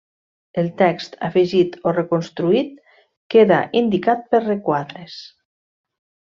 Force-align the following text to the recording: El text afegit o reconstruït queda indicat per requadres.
El 0.61 0.69
text 0.79 1.17
afegit 1.27 1.77
o 1.89 1.93
reconstruït 1.97 2.73
queda 3.37 3.61
indicat 3.83 4.27
per 4.33 4.43
requadres. 4.49 5.23